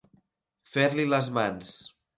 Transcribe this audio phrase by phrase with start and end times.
[0.77, 1.77] Fer-li les mans.